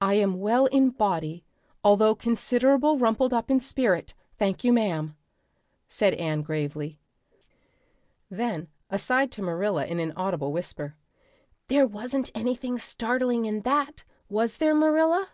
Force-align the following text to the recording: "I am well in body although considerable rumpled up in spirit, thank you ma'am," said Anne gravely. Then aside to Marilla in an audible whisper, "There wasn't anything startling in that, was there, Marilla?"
"I 0.00 0.14
am 0.14 0.38
well 0.38 0.66
in 0.66 0.90
body 0.90 1.42
although 1.82 2.14
considerable 2.14 2.98
rumpled 3.00 3.32
up 3.32 3.50
in 3.50 3.58
spirit, 3.58 4.14
thank 4.38 4.62
you 4.62 4.72
ma'am," 4.72 5.16
said 5.88 6.14
Anne 6.14 6.42
gravely. 6.42 7.00
Then 8.30 8.68
aside 8.90 9.32
to 9.32 9.42
Marilla 9.42 9.86
in 9.86 9.98
an 9.98 10.12
audible 10.14 10.52
whisper, 10.52 10.94
"There 11.66 11.84
wasn't 11.88 12.30
anything 12.32 12.78
startling 12.78 13.44
in 13.44 13.62
that, 13.62 14.04
was 14.28 14.58
there, 14.58 14.72
Marilla?" 14.72 15.30